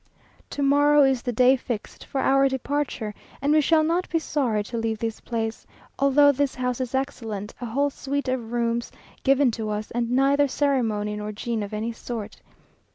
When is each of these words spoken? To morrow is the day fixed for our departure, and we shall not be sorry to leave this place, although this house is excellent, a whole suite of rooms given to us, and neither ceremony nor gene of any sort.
To 0.49 0.63
morrow 0.63 1.03
is 1.03 1.21
the 1.21 1.31
day 1.31 1.55
fixed 1.55 2.05
for 2.05 2.21
our 2.21 2.49
departure, 2.49 3.13
and 3.39 3.53
we 3.53 3.61
shall 3.61 3.83
not 3.83 4.09
be 4.09 4.17
sorry 4.17 4.63
to 4.63 4.75
leave 4.79 4.97
this 4.97 5.19
place, 5.21 5.67
although 5.99 6.31
this 6.31 6.55
house 6.55 6.81
is 6.81 6.95
excellent, 6.95 7.53
a 7.61 7.67
whole 7.67 7.91
suite 7.91 8.27
of 8.27 8.51
rooms 8.51 8.91
given 9.21 9.51
to 9.51 9.69
us, 9.69 9.91
and 9.91 10.09
neither 10.09 10.47
ceremony 10.47 11.17
nor 11.17 11.31
gene 11.31 11.61
of 11.61 11.71
any 11.71 11.91
sort. 11.91 12.41